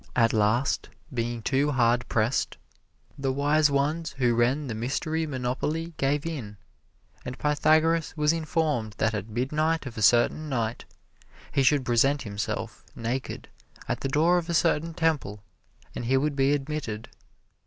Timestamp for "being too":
1.13-1.73